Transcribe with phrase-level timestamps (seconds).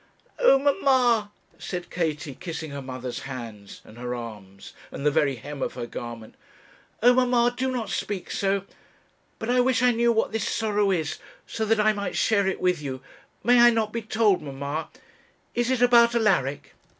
[0.39, 5.61] 'Oh, mamma,' said Katie, kissing her mother's hands, and her arms, and the very hem
[5.61, 6.33] of her garment,
[7.03, 8.65] 'oh, mamma, do not speak so.
[9.37, 12.59] But I wish I knew what this sorrow is, so that I might share it
[12.59, 13.01] with you;
[13.43, 14.89] may I not be told, mamma?
[15.53, 16.73] is it about Alaric?'